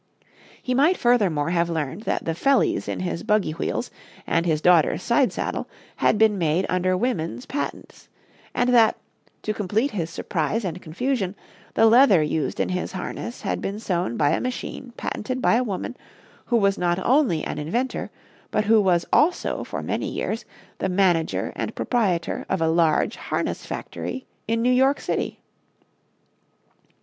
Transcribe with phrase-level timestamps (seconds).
[0.63, 3.91] He might furthermore have learned that the fellies in his buggy wheels
[4.25, 8.09] and his daughter's side saddle had been made under women's patents;
[8.55, 8.97] and that,
[9.43, 11.35] to complete his surprise and confusion,
[11.75, 15.63] the leather used in his harness had been sewn by a machine patented by a
[15.63, 15.95] woman
[16.45, 18.09] who was not only an inventor
[18.49, 20.45] but who was also for many years
[20.79, 25.39] the manager and proprietor of a large harness factory in New York City.